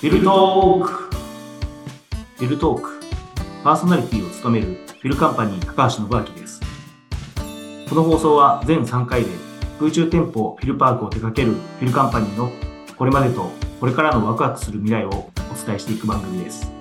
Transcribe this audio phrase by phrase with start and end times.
[0.00, 0.90] フィルトーク。
[2.38, 3.00] フィルトーク。
[3.62, 6.58] パーソナリティを務めるフィルカンパニー高橋信明です。
[7.86, 9.28] この放送は全3回で
[9.78, 12.50] 空中店舗フィルパークを手掛けるフィルカンパニーの
[12.96, 16.72] これまでとこれからのワクワクする未来をお伝えしていく番組です。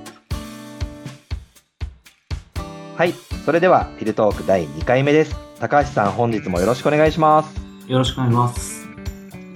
[2.95, 3.13] はい、
[3.43, 5.36] それではフィルトーク第2回目です。
[5.59, 7.61] 高橋さん、本日もよろしくお願いします。
[7.86, 8.88] よろしくお願いします。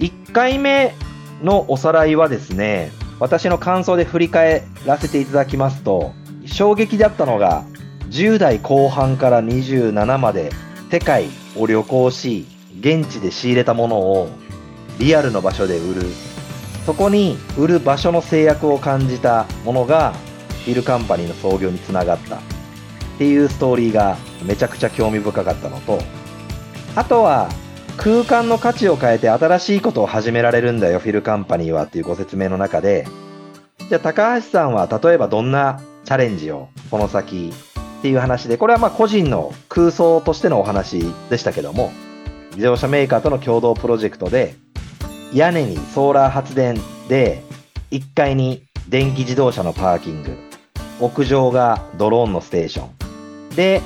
[0.00, 0.94] 1回目
[1.42, 2.92] のおさらいはですね、
[3.24, 6.12] 私の感想で振り返らせていただきますと、
[6.44, 7.64] 衝撃だったのが、
[8.10, 10.52] 10代後半から27まで
[10.90, 12.46] 世界を旅行し、
[12.80, 14.28] 現地で仕入れたものを
[14.98, 16.02] リアルの場所で売る。
[16.84, 20.12] そこに売る場所の制約を感じたものが、
[20.66, 22.36] フィルカンパニーの創業につながった。
[22.36, 22.38] っ
[23.16, 25.98] ていうストーリーがめちゃくちゃ興味深かったのと、
[26.94, 27.48] あとは
[27.96, 33.06] 空間の価値を変えて新しいことを始められるんだよ、フィルカンパニーはっていうご説明の中で、
[33.88, 37.52] じゃあ高橋さんは例えばどんなチャレンジをこの先
[37.98, 41.92] っていう話で、これはまあ個人の空想としてのお話でしたけども、
[42.52, 44.54] 自動車メーカーとの共同プロジェクトで、
[45.32, 46.78] 屋根にソーラー発電
[47.08, 47.42] で、
[47.90, 50.36] 1階に電気自動車のパーキング、
[51.00, 53.80] 屋上がドローンのステーション、で、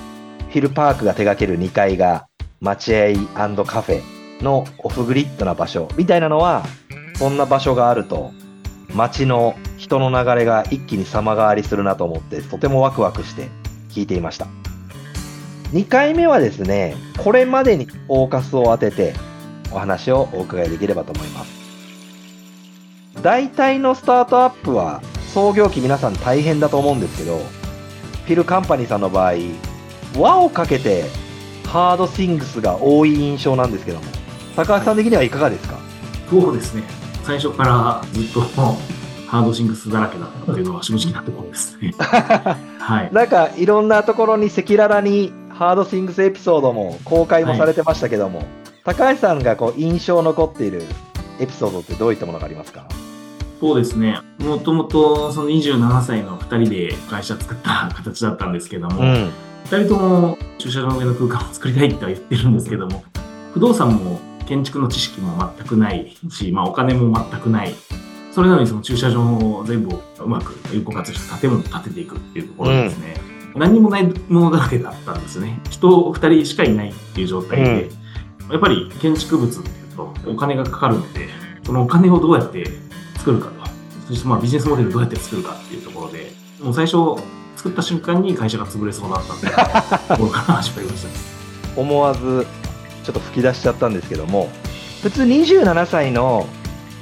[0.51, 2.28] フィルパークが手掛ける2階が
[2.61, 4.03] 待合カフェ
[4.43, 6.65] のオフグリッドな場所みたいなのは、
[7.17, 8.33] そんな場所があると、
[8.95, 13.49] 街の人の流れが一気に様変わりするなと思って、とてもワクワクして
[13.91, 14.47] 聞いていました。
[15.73, 19.15] 2回目はですね、これまでにフォーカスを当てて
[19.71, 21.59] お話をお伺いできればと思います。
[23.23, 25.03] 大体のスタートアップは
[25.35, 29.35] 創業期皆さん大変だと思うんですけど、フィルカンパニーさんの場合、
[30.17, 31.05] 輪をかけて
[31.69, 34.05] ハードシングスが多い印象なんですけども、
[34.57, 35.79] 高橋さん的にはいかがですか？
[36.31, 36.83] そうですね。
[37.25, 38.41] 最初からずっと
[39.27, 41.93] ハードシングスだらけだったっていうのは正直なところですね。
[41.99, 43.11] はい。
[43.15, 48.45] なんかいろんなところに赤裸々にハードシングスエピソードも公開もされてましたけども、
[48.85, 50.83] 高橋さんがこう印象残っている
[51.39, 52.87] エピソードってどういったものがありますか？
[53.61, 54.19] そうですね。
[54.39, 59.31] もともとその27歳の2人で会社作った形だったんですけども、ん。
[59.71, 63.05] 2人とも駐車場の上の空間を作りたいっては言ってるんですけども、
[63.53, 67.75] 不動産も建築の知識も全くないし、まあ、お金も全くない。
[68.33, 73.17] それなのにその駐車場を全部うまく有効活用した建物を建てていくっていうところでですね、
[73.57, 75.61] 何にもないものだらけだったんですね。
[75.69, 77.91] 人2人しかいないっていう状態で、
[78.51, 81.29] やっぱり建築物っていうとお金がかかるので、
[81.63, 82.65] そのお金をどうやって
[83.19, 83.55] 作るかと、
[84.07, 86.31] そしてまあビジネスモデルどうやって作るかっていうところで、
[86.63, 87.21] もう最初
[87.59, 91.15] 作った瞬間に会社が潰れそうだったんで、ところから始まりましたね。
[91.75, 92.47] 思わず
[93.03, 94.49] ちょっと吹き出しちゃったんですけども、
[95.03, 96.47] 普通27歳の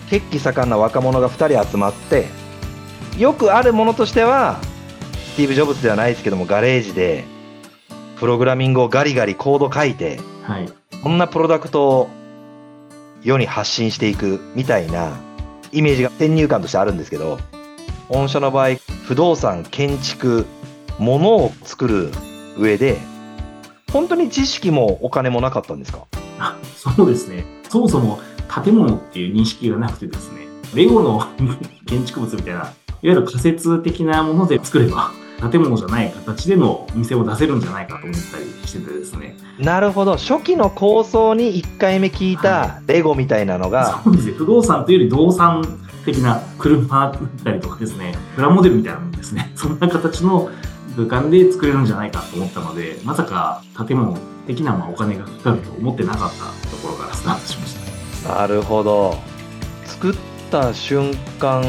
[0.08, 2.28] 血気盛んな若者が2人集まって、
[3.18, 4.58] よくあるものとしては、
[5.34, 7.24] スティーブ・ジョブズではないですけども、ガレージで、
[8.18, 10.72] プログラミングをガリガリコード書いて、はい。
[11.02, 12.08] こんなプロダクトを
[13.22, 15.18] 世に発信していくみたいな
[15.70, 17.38] イメージが先入観としてあるんですけど、
[18.08, 20.46] 御社の場合、不動産、建築、
[20.98, 22.10] 物を作る
[22.58, 22.98] 上で、
[23.92, 26.04] 本当に知識もお金もなかったんですか？
[26.38, 27.44] あそうですね。
[27.68, 28.18] そもそも
[28.64, 31.22] 建物っていう認識がなくてですね、レゴの
[31.86, 32.70] 建築物みたいな、いわ
[33.02, 35.10] ゆる仮説的なもので作れば、
[35.50, 39.36] 建物じゃない形でのお店を出せるんじゃないかと思ったりしててですね。
[39.58, 40.16] なるほど。
[40.16, 44.32] 初期の構想に1回目聞いたレゴみたいなのが、そうですね。
[44.32, 45.62] 不動産というより動産
[46.06, 50.48] 的な車だったりとかですね、プラモデルみたいなのですね、 そんな形の
[50.96, 57.74] 空間で作れるんじゃないかと思ったので、まさか建物的なまあお金がかかると思ってなかったところからスタートしまし
[58.24, 58.34] た。
[58.40, 59.18] なるほど。
[59.84, 60.14] 作っ
[60.50, 61.62] た瞬間、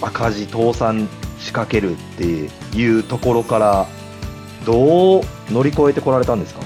[0.00, 3.86] 赤字倒産仕掛けるっていうところから、
[4.64, 6.60] どう乗り越えてこられたんですか？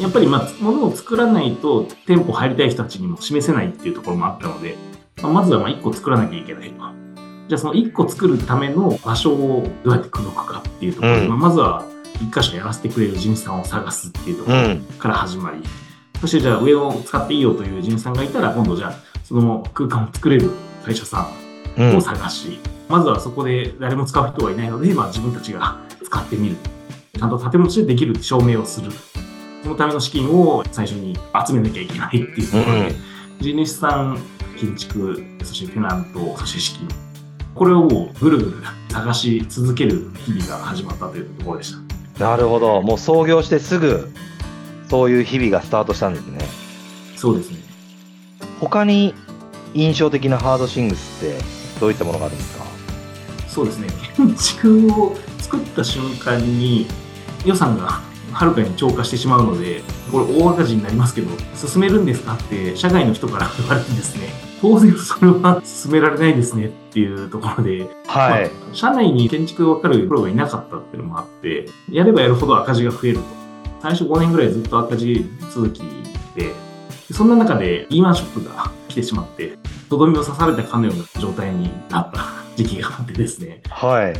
[0.00, 4.76] やっぱりまあ、物を作らないと店舗入りたい人たちにも示せないっていうところもあったので、
[5.22, 6.82] まあ、まずはまあ1個作らなきゃいけないと。
[7.48, 11.16] じゃあその1個作るための場所をどうやって口説くかっていうところ。
[11.16, 11.28] で、うん。
[11.28, 11.84] まあまずは
[12.18, 14.98] 1箇所やらせてくれる人事さんを探すっていうところ。
[14.98, 15.58] から始まり、
[16.20, 20.50] そしてじゃあ上を使っていいよという人事さんがいたら、今度じゃあその空間を作れる
[20.84, 21.28] 会社さ
[21.76, 21.92] うん。
[21.92, 22.58] んを探し、
[22.88, 26.56] まずはそこで誰も使う人がいないので、まあ自分たちが使ってみる。
[27.14, 28.90] ちゃんと建物としてできる証明をする。
[29.62, 31.16] そのための資金を最初に
[31.46, 32.94] 集めなきゃいけないっていうところで、
[33.40, 34.18] 地主さん、
[34.62, 36.88] 建築、そしてテナント、そして資金。
[37.52, 38.52] これをもうぐるぐる
[38.88, 41.74] 探し続ける日々が始まったというところでし
[42.16, 42.24] た。
[42.24, 42.80] なるほど。
[42.80, 44.12] もう創業してすぐ、
[44.88, 46.38] そういう日々がスタートしたんですね。
[47.16, 47.58] そうですね。
[48.60, 49.14] 他に
[49.74, 51.38] 印象的なハードシングスって
[51.80, 52.64] どういったものがあるんですか？
[53.48, 53.88] そうですね。
[54.16, 56.86] 建築を作った瞬間に
[57.44, 58.00] 予算が
[58.32, 68.48] はるかに超過してしまうので、これ大赤字になりますけど、進めるんですかって社外の人から言われてですね、当然それは進められないですねっていうところで、はい。
[68.48, 73.24] まあ社内に建築が分かるプロがいなかったっていうのもあって、やればやるほど赤字が増えると。
[73.82, 75.80] 最初5年ぐらいずっと赤字続き
[76.36, 76.54] で、で
[77.10, 79.58] そんな中でリーマンショックが来てしまって、
[79.90, 82.20] とどめを刺されたかのような状態になった
[82.54, 84.14] 時期があってですね、はい。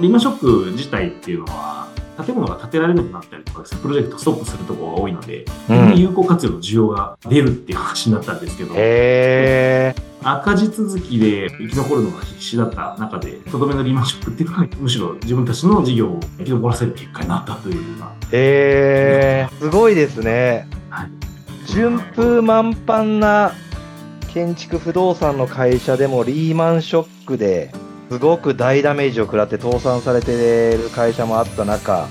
[0.00, 1.86] リーマンショック自体っていうのは、
[2.22, 10.14] 建物が建てられなくなったりとかですね、プロジェクトストップするところが多いので、うん有効活用の需要が出るっていう話になったんですけど、へえ。
[10.22, 19.56] 赤字続きで生き残るのが必死だった中で、とどめのリーマンショックっていうのが、むしろ自分たちの事業を生き残らせる結果になったというような、へえ。
[19.58, 20.68] すごいですね。
[20.88, 21.10] はい、
[21.66, 23.52] 順風満帆な
[24.32, 27.72] 建築不動産の会社でもリーマンショックで
[28.10, 32.08] すごく大ダメージを食らって倒産されてる会社もあった中、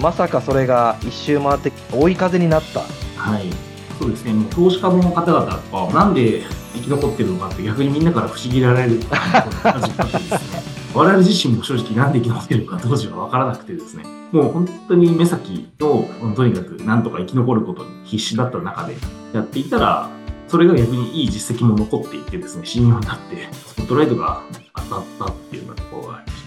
[0.00, 2.80] まさかそれが一周回って追い風になった。
[2.80, 3.50] はい。
[3.98, 6.42] そうですね、もう投資家の方々は、なんで
[6.74, 14.02] 生き残ってるのかって逆にみんなから不思議られる感じになってですね、我々自身も正直なんで生き残ってるのか当時は分からなくてですね、
[14.32, 18.96] もう本当に目先と、とにかくなんとか生き残ることに必死だった中で
[19.32, 20.10] やっていたら、
[20.54, 26.38] それが逆にいい実績も残っていてですね、信用になって、スポットライトが当たったっていうようなところがありま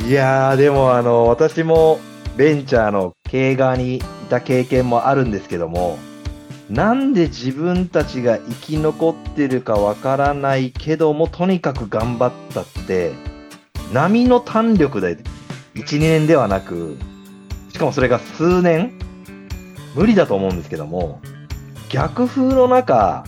[0.00, 0.06] た。
[0.06, 2.00] いやー、でもあの、私も
[2.38, 4.00] ベンチャーの経営側にい
[4.30, 5.98] た経験もあるんですけども、
[6.70, 13.12] なんで自分たちが生き残ってるかわからないけども、とにかく頑張ったって、
[13.92, 15.18] 波の弾力で
[15.74, 16.96] 1、2年ではなく、
[17.70, 18.98] しかもそれが数年
[19.94, 21.20] 無理だと思うんですけども、
[21.90, 23.24] 逆風の中、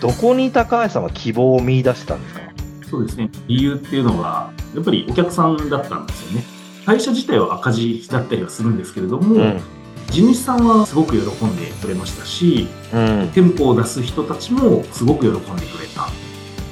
[0.00, 2.40] どこに高橋さんは希望を見出したんですか？
[2.88, 3.30] そうですね。
[3.46, 6.44] 理由っていうのは、やっぱりお客さんだったんですよね。
[6.86, 9.60] 会社自体は赤字だったりはするんですけれども、うん。
[10.08, 13.30] 地主さんはすごく喜んでくれましたし、うん。
[13.32, 16.08] 店舗を出す人たちもすごく喜んでくれた。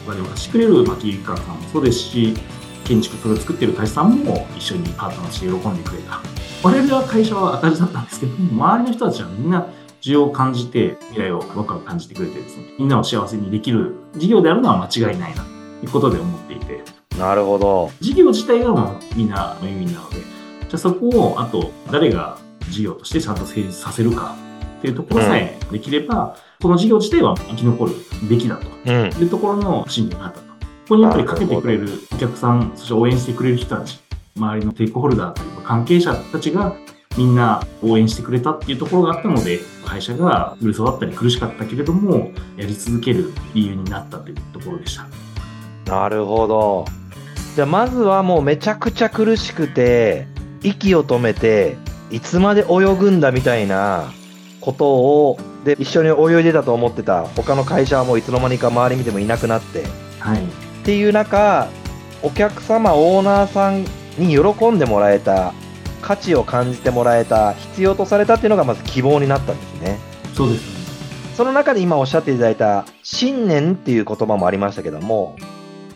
[0.07, 2.35] 我々がしてくれる牧井川さんもそうですし、
[2.85, 6.21] 建築それを作ってる会社さんも一緒にパートナーして喜んでくれた。
[6.65, 9.67] 我々は会社は赤字だったんですけども、周りの人たちはみんな
[10.01, 16.83] 需要を感じて、未来をワクワク感じてくれてですね、みんなを幸せにできる事業であるのは間違いないな、ということで思っていて、
[17.19, 17.91] なるほど。
[18.01, 22.39] 事業自体がもうみんなウィンウィンなので、じゃあそこを、あと、誰が
[22.71, 24.37] 事業としてちゃんと成立させるか
[24.79, 27.93] っていうところさえできれば、この事業自体は生き残る
[28.29, 29.07] べきだとうん。
[29.07, 30.47] いうところの信念があったと。
[30.47, 30.55] こ
[30.91, 34.01] こにやっぱりかけてくれるお客さん、そして応援してくれる人たち、
[34.37, 36.77] 周りのテイクホルダーというか関係者たちが
[37.19, 45.05] みんな応援してくれたっていうところがあったので、会社が売れそうだったり苦しかったけれども、やり続ける理由になったというところでした。
[45.91, 46.85] なるほど。
[47.57, 50.29] じゃあまずはもうめちゃくちゃ苦しくて、
[50.63, 51.77] 息を止めて、
[52.13, 54.13] いつまで泳ぐんだみたいな
[54.61, 59.83] ことを、で、一緒に泳いでたと思ってた他の会社はもういつの間にか周り見てもいなくなって、
[60.21, 60.39] はい。
[60.39, 60.47] っ
[60.85, 61.67] ていう中、
[62.23, 63.85] お客様、オーナーさん
[64.19, 65.53] に喜んでもらえた、
[66.03, 69.99] 価値を感じてもらえた、必要とされたっていうのがまず希望になったんですね。
[70.35, 70.79] そうですね。
[71.37, 75.37] その中で今おっしゃっていただいた信念っていう言葉もありましたけども、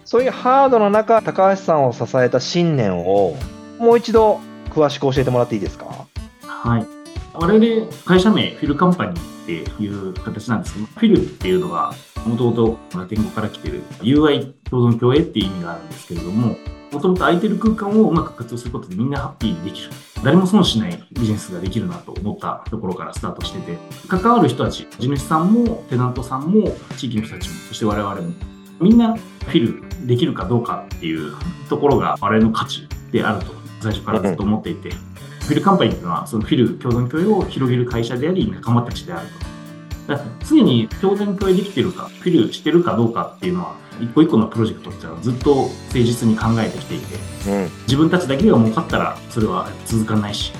[0.05, 3.37] そういうハードの中、高橋さんを支えた信念を
[3.79, 6.07] もう一度詳しく教えてもらっていいですか？
[6.47, 6.87] はい。
[7.35, 11.95] 我々、会社名、フィルカンパニーっていう形なんですけど、フィルっていうのは、
[12.27, 16.57] もともとラテン語から来てる UI 共存共栄っていう意味があるんですけれども、
[16.93, 19.91] もともと空いてる空間をうまく活用することでみんなハッピーにできる。
[20.23, 28.31] 誰も損しないビジネスができるなと思ったところからスタートしてて、関わる人たち、地主さんもテナントさんも地域の人たちも、そして我々も、
[28.81, 31.35] みんなフィルできるかどうかっていう
[31.69, 39.27] ところが我々の価値であると最初からずっと思っていて、フィルカンパニーっていうのは、そのフィル共存共栄を広げる会社であり、仲間たちである
[40.07, 40.13] と。
[40.13, 47.15] だから常に共存共栄できてるか、フィルしてるかどうかっていうのは、一個一個のプロジェクトっていうのはずっと誠実に考えてきていて、
[47.49, 47.71] うん。
[47.83, 50.53] 自分たちだけが儲かったら、それは続かないし、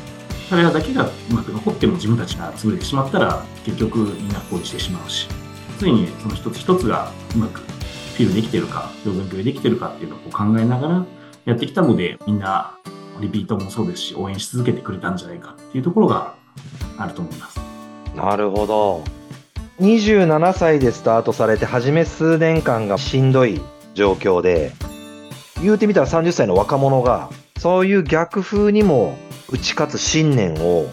[0.49, 5.29] 彼らだけがうまく残っても自分たちが潰れてしまったら、結局みんな放置してしまうし、
[5.81, 11.07] 常にその一つ一つがうまくフィルできてるか、共存共栄できてるかっていうのを考えながら
[11.45, 12.77] やってきたので、みんな
[13.21, 16.35] リピートもそうですし、応援し続けてくれたんじゃないかっていうところが
[16.99, 17.61] あると思います。
[18.15, 19.22] なるほど。
[19.83, 23.61] 27歳でスタートされて、初め数年間がしんどい
[23.95, 24.73] 状況で、
[25.61, 29.19] 言うてみたら30歳の若者が、そういう逆風にも
[29.51, 30.87] 打ち勝つ信念を、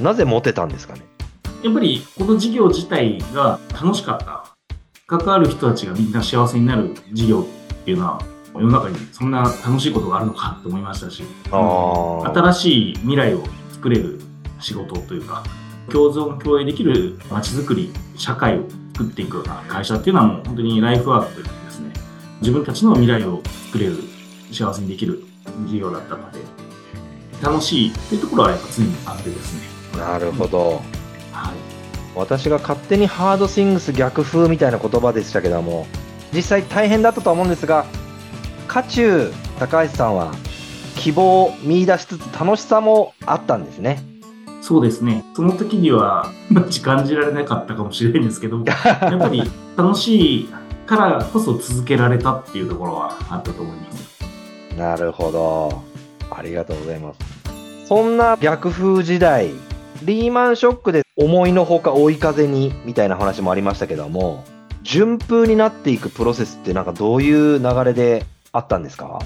[0.00, 1.02] なぜ持てたんですかね？
[1.64, 4.44] やっぱりこの事業自体が楽しかった。
[5.08, 7.44] 関わる人たちがみんな幸せになる事業っ
[7.84, 8.22] ていうのは、
[8.54, 14.20] 世の中にそんな楽しいことがあるのかと思いましたし、新しい未来を作れる
[14.60, 15.42] 仕事というか、
[15.90, 18.64] 共存共栄できる街づくり、社会を
[18.94, 21.92] 作っていくような会社っていうのはもう本当にライフワークというかですね、
[22.40, 23.96] 自分たちの未来を作れる、
[24.52, 25.22] 幸せにできる
[25.66, 26.38] 事業だったので、
[27.42, 29.98] 楽しいっていうところはやっぱ常にあってですね。
[29.98, 30.82] なるほど。
[31.32, 31.54] はい。
[32.14, 35.86] 私が勝手にハードシングス逆風みたいな言葉でしたけども、
[36.32, 37.84] 実際大変だったとは思うんですが、
[38.68, 40.32] 渦中高橋さんは
[40.96, 44.02] 希望を見出しつつ楽しさもあったんですね。
[44.66, 45.24] そうですね。
[45.36, 46.32] その時には、
[46.82, 48.74] 感じられなかったかもしれないんですけど、 や
[49.14, 49.40] っぱり
[49.76, 50.48] 楽しい
[50.86, 54.76] からこそ続けられたっていうところはあったと思います。
[54.76, 55.82] なるほど。
[56.36, 57.20] ありがとうございます。
[57.86, 59.52] そんな逆風時代、
[60.02, 64.42] リーマンショックで思いのほか追い風にみたいな話もありましたけども、
[64.82, 69.20] 順風になっていくプロセスってなんかどういう流れであったんですか？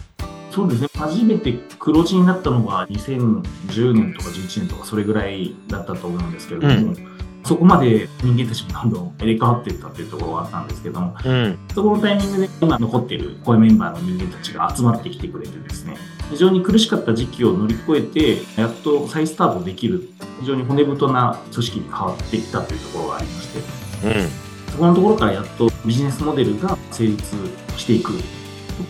[0.51, 0.89] そうですね。
[0.95, 6.97] 初めて黒字になったのが2010年とか11年とかそれぐらいだったと思うんですけれども、う
[7.45, 11.59] そこまで人間たちもどんどん入れ替わっていったっていうところがあったんですけども、うん。
[11.75, 15.97] そこのタイミングで今残っている声メンバーの人間たちが集まってきてくれてですね、
[16.31, 23.59] 非常に苦しかった時期を乗り越えて、やっと再スタートできる、非常に骨太な組織に変わっていったというところがありまして、
[24.07, 24.29] うん。
[24.73, 27.37] そこのところからやっとビジネスモデルが成立
[27.77, 28.13] していく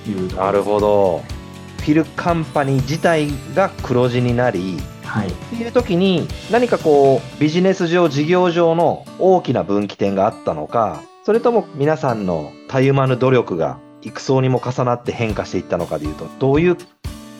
[0.04, 1.39] というところなるほど。
[1.80, 5.28] フィルカンパニー自体が黒字になり、はい。
[5.28, 16.76] っていう時に何かこうビジネス上事業上の大きな分岐点があったのかそれとも皆さんのたゆまぬ努力が幾層にも重なって変化していったのかでいうとどういう？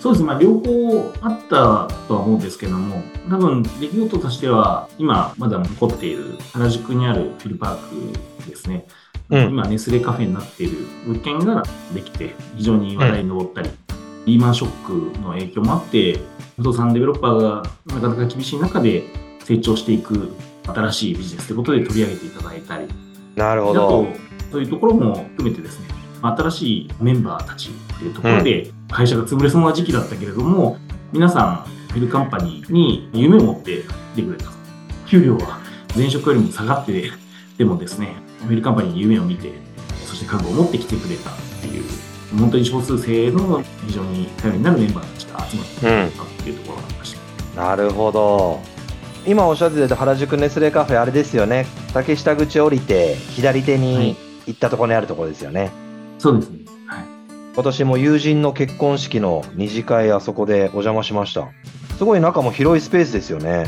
[0.00, 0.23] そうです。
[0.23, 7.76] ね、まあ、両方あったとは思うんですけども、多分出来事としては、今まだ残っている原宿にあるフィルパー
[8.44, 8.87] クですね、
[9.28, 9.50] うん。
[9.50, 11.62] 今ネスレカフェになっている物件が
[11.94, 13.70] できて、非常に話題に上ったり、
[14.26, 16.18] リーマンショックの影響もあって、
[16.56, 19.04] 不動産デベロッパーがなかなか厳しい中で
[19.44, 20.32] 成長していく
[20.66, 22.88] 新しいビジネスということで取り上げていただいたり、
[23.34, 24.06] なるほあとど、
[24.52, 25.88] そういうところも含めてですね、
[26.22, 30.78] 新しいメンバーたちっていうところで、会社が潰れそうな時期だったけれども、
[31.12, 33.82] 皆さん、フィルカンパニーに夢を持って
[34.14, 34.50] 来てくれた。
[35.08, 35.58] 給料は
[35.96, 37.10] 前職よりも下がって
[37.58, 39.52] でもですね、フィルカンパニーに夢を見て、
[40.06, 41.84] そして覚悟を持って来てくれたっていう、
[42.38, 47.16] 本当に少数生の非常に頼りになるメンバーたちが集まってくれたっていうところがありまし
[47.54, 47.60] た。
[47.60, 48.60] なるほど
[49.26, 55.70] 今おっしゃってた原宿ネスレカフェあれですよね竹下口降りて左手はいに行ったところにあるところですよね、
[56.18, 56.60] そうですね。
[56.87, 57.04] はい。
[57.54, 61.49] 今年も友人の結婚式の二次会あそこでお邪魔しました
[61.99, 63.66] すごい中も広いスペースですよね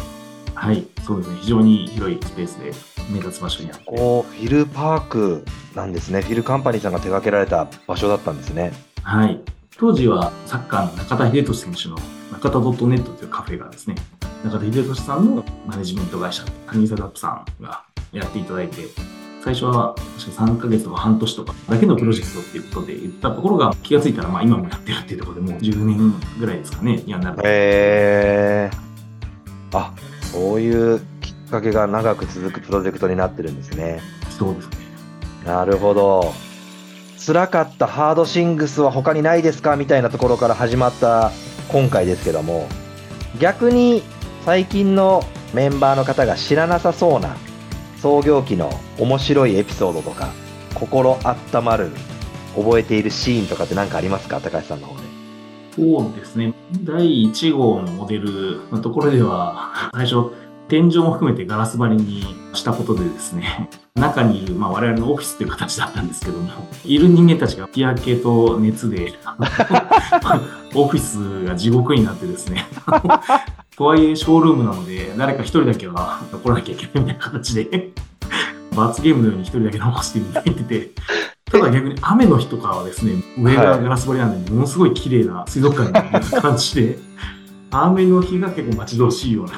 [0.55, 1.37] はい、そうですね。
[1.41, 2.73] 非常に広いスペースで
[3.11, 3.85] 目立つ場所にあって。
[3.85, 5.45] こうフィルパーク
[5.75, 9.41] なんですねフィルカンパニーさんが手掛けられた場所だったんですねはい。
[9.79, 11.97] 当時はサッカーの中田英寿選手の
[12.31, 13.97] 中田 .net というカフェがですね、
[14.45, 18.83] 中田英寿さんのマネジメント会社、カニサダップさんがやっていただいて、
[19.45, 27.39] 最初は確か3ヶ月とか半年とかだけのプロジェクトっていうことで言ったところが気がついたらまあ今もやってるっていうところでもう10年ぐらいですかね、にはなる。
[27.45, 28.71] へえ
[29.75, 29.93] あ
[30.23, 34.01] そういうきっかけが長く続くプロジェクトになってるんですね。
[34.31, 34.77] そうですね。
[35.47, 36.33] なるほど。
[37.25, 41.31] 辛かったハードシングスは他にないですかみたいなところから始まった
[41.69, 42.67] 今回ですけども。
[43.39, 44.03] 逆に
[44.45, 45.23] 最近の
[45.55, 47.37] メンバーの方が知らなさそうな
[48.01, 50.31] 創業期の面白いエピソードとか
[50.75, 51.91] 心温まる
[52.57, 54.41] 覚えているシーンとかって何かありますか？
[54.41, 55.03] 高橋さんの方で。
[55.75, 56.53] そうですね。
[56.85, 60.31] 第1号のモデルのところでは、最初、
[60.73, 62.25] 天井も含めてガラス張りに
[62.55, 66.49] したことでですね、 中にいる、まあ、我々のオフィスという形だったんですけども、
[66.83, 69.13] いる人間たちが日焼けと熱で、
[70.75, 72.67] オフィスが地獄になってですね、
[73.77, 77.91] とはいえショールームなので、誰か一人だけは残らなきゃいけないみたいな形で、
[78.75, 80.91] 罰ゲームのように一人だけ残してみたいってて、
[81.51, 86.99] ただ逆に雨の日とかはですね、上がガラス張りなんで、ものすごい綺麗な水族館みたいな感じで、
[87.73, 89.53] 雨の日が結構待ち遠しいような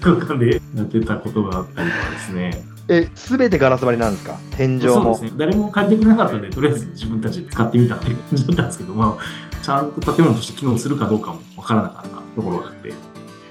[0.00, 2.64] 空間でやってたことがあったりとかですね。
[2.88, 4.38] え全てガラス張りなんですか？
[4.56, 5.38] 天井もそうですね。
[5.38, 12.92] 誰も借りてくれなかったんで、とりあえず自分たちで使ってみたっていう感じだったんですけど、まあ、ちゃんと建物として機能するかどうかもわからなかったところがあって。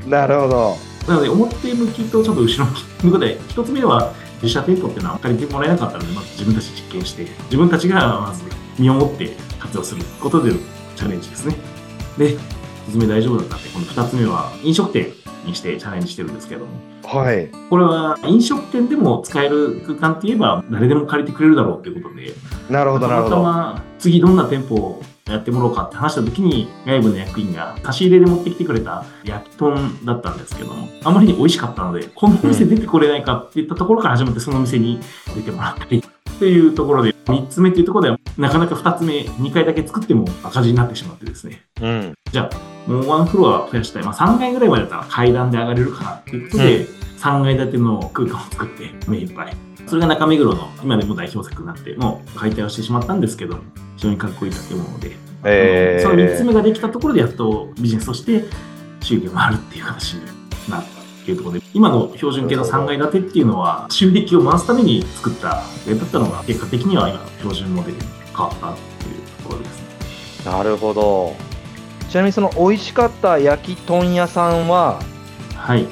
[0.08, 0.76] なるほど
[1.08, 2.66] なので、表向きとちょっと後ろ
[3.04, 8.44] 向きで、一つ目は、自社店舗っていうのは借りてもらえなかったので、まず自分たちで実験して、自分たちがまず
[8.78, 10.58] 身をもって活用することでの
[10.96, 11.56] チャレンジですね。
[12.18, 12.38] で、
[12.88, 15.08] 一つ目大丈夫だったんで、この二つ目は飲食店
[15.46, 16.72] にしてチャレンジしてるんですけども、
[17.04, 22.34] はいこれは飲食店でも使える空間って言えば誰でも借りてくれるだろうということで、
[22.70, 35.00] なるほどなるほたまたどま次どんな店舗をやってもらおうかって話した時に、外部の役員が差し入れで持ってきてくれた焼き豚だったんですけども、あまりに美味しかったので、この店出てこれないかっていったところから始まって、その店に
[35.36, 41.62] 出てもらったり、っていうところで、3つ目っていうところでは、なかなか2つ目、2回だけ作っても赤字になってしまってですね。
[41.82, 42.14] うん。
[42.32, 44.04] じゃあ、もうワンフロア増やしたい。
[44.04, 49.56] まあ3階ぐらいまでだったら階段で上がれるかなっていうことで、う3階建ての空間を作って目いっぱい。
[49.88, 53.58] それが中目黒の今でも代表作になって、もう解体をしてしまったんですけど、
[53.98, 55.12] 非常にかっこいい建物で、
[55.44, 58.46] えー、その3つ目ができたところでやっとビジネスとして
[59.02, 60.26] 収益を回るっていう形に
[60.70, 65.66] なったっていうところで、今の標準系の3階建てっていうのは収益を回すために作っただっ
[66.12, 68.04] たのが結果的には今の標準モデルに
[68.36, 70.52] 変わったっていうところですね。
[70.52, 71.51] なるほど。
[72.12, 75.02] ちなみにその美味しかった焼き豚屋さんは、
[75.56, 75.88] はい。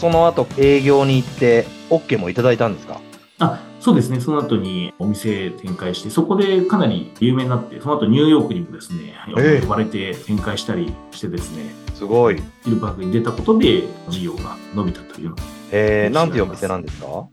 [0.00, 3.00] その後営業に行って OK もいただいたんですか？
[3.38, 12.42] あそうですね、その後にお店展開して、そこでかなり有名になって、その後ニューヨークにもですね、ええ呼ばれて展開したりしてですね、すごい。
[12.64, 15.36] ヒルパークに出たことで事業が伸びたというの
[15.70, 17.28] えー、なんていうお店なんですか？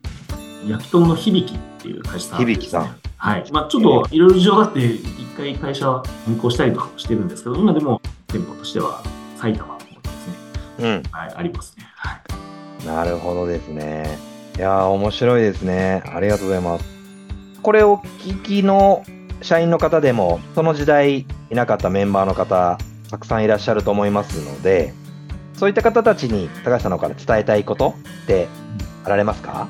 [0.67, 2.53] 焼き豚の響きっていう会社さんね。
[2.53, 2.95] 響さん。
[3.19, 3.51] はい。
[3.51, 9.03] まあちょっといろいろ事情があって、一回会社は運行したりとかしてるんですけど、今でも店舗としては
[9.35, 10.33] 埼玉の方にですね、
[10.79, 11.03] うん。
[11.11, 11.85] はい、ありますね。
[11.95, 12.17] は
[12.83, 12.85] い。
[12.87, 14.17] なるほどですね。
[14.57, 16.01] いやー、面白いですね。
[16.05, 16.85] ありがとうございます。
[17.61, 19.03] これを聞きの
[19.41, 22.77] 社員の方でも、その時代いなかったメンバーの方、
[23.09, 24.93] たくさんいらっしゃると思いますので、
[25.55, 28.47] そういった方たちに高橋さんの方から伝えたいことって
[29.03, 29.67] あられますか？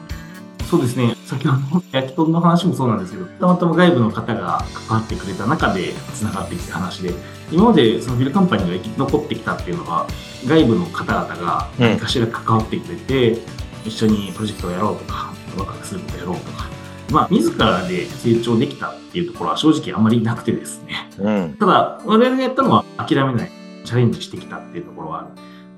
[0.70, 7.12] そうですね、先ほどの焼き豚の話もそうなんですけど、たまたま外部の方が関わってくれた中でつながってきた話で、
[7.52, 10.06] 今までそのビルカンパニーが生き残ってきたっていうのは、
[10.46, 13.40] 外部の方々が何かしら関わってくれて、
[13.84, 16.68] 一緒にプロジェクトをやろうとか、ワクワクすることをやろうとか、
[17.12, 21.10] まあ、自らで成長できたっていうところは正直あまりなくてですね。
[21.18, 21.56] うん。
[21.60, 23.52] ただ、我々がやったのは諦めない、
[23.86, 25.30] チャレンジしてきたっていうところはある。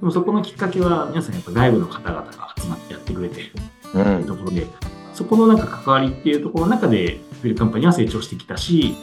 [0.02, 3.81] でもそこのきっかけは、皆さんやっぱ外部の方々が集まってやってくれて、う。
[3.92, 4.26] というん。
[4.26, 4.68] ところで、
[5.14, 8.96] そこのなんか関わりっていうところの中で、フィルカンパニーは成長してきたし、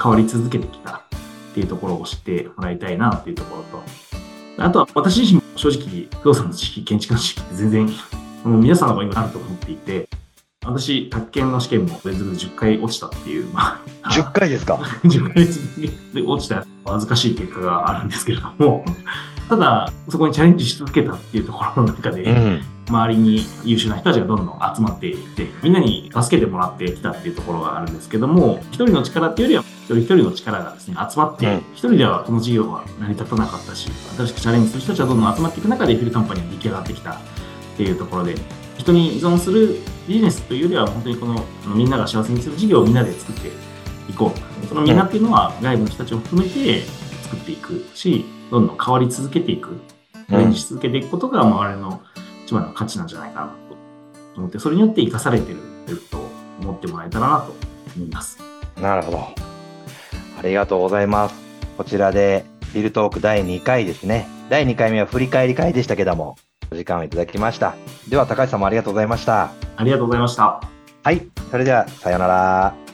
[0.00, 1.00] 変わり続けてきたっ
[1.54, 3.82] ていうところを知ってもらいたいなっていうところと、
[4.62, 7.86] あとは私自身も正直、不動産の知識、建築の知識って全然、
[8.44, 10.08] もう皆さんの方が今あると思っていて、
[10.64, 14.74] 私、宅建の試験も連続で10回落ちたっていう、まあ、10回ですか？
[15.04, 18.84] 10回続けて落ちた恥ずかしい結果があるんですけれども、
[19.48, 22.62] ただ、そこにチャレンジし続けたっていうところの中で、うん。
[22.88, 37.16] 周りに優秀な人たちがどんどん集まっていって、みんなに助けてもらってきたっていうところがあるんですけども、一人の力っていうよりは、一人一人の力がですね、集まって、うん一人ではこの事業は成り立たなかったし、新しくチャレンジする人たちはどんどん集まっていく中で、フィルカンパニーが出来上がってきたっ
[37.76, 38.34] ていうところで、
[38.78, 41.44] 人に依存するビジネスというよりは、本当にこの
[41.74, 43.48] みんなが幸せにする事業をみんなで作って
[44.10, 44.66] いこう。
[44.66, 46.82] そのみんなっていうのは、外部の人たちを含めて
[47.22, 49.80] 作っていくし、どんどん変わり続けていく。
[50.28, 52.00] チャレンジし続けていくことが、周りの
[52.46, 53.46] 一番の価値なんじゃないかな
[54.34, 55.58] と思って、それによって生かされてる
[56.10, 56.24] と
[56.60, 57.54] 思ってもらえたらなと
[57.96, 58.38] 思います。
[58.80, 59.18] なるほど。
[60.38, 61.34] ありがとうございます。
[61.76, 64.28] こちらで、ビルトーク第2回ですね。
[64.48, 66.36] 第2回目は振り返り会でしたけども、
[66.70, 67.74] お時間をいただきました。
[68.08, 69.50] では、高橋さんもありがとうございました。
[69.76, 70.60] ありがとうございました。
[71.02, 71.26] はい。
[71.50, 72.85] それでは、さようなら。